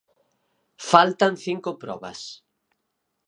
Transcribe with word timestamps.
Faltan 0.85 1.33
cinco 1.45 1.75
probas. 1.83 2.19